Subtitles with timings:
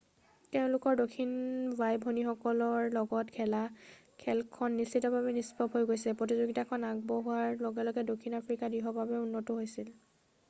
[0.55, 1.33] তেওঁলোকৰ দক্ষিণ
[1.81, 3.59] বাই-ভনীসকলকৰ লগত খেলা
[4.23, 9.93] খেলখনত নিশ্চিতভাৱে নিষ্প্ৰভ দেখা গৈছে প্ৰতিযোগিতাখন আগবঢ়াৰ লগে লগে দক্ষিণ আফ্ৰিকা দৃঢ়ভাৱে উন্নত হৈছিল